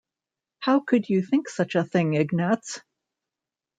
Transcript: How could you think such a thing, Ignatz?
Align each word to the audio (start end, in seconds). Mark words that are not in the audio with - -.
How 0.61 0.79
could 0.79 1.09
you 1.09 1.21
think 1.21 1.47
such 1.47 1.75
a 1.75 1.83
thing, 1.83 2.15
Ignatz? 2.15 2.81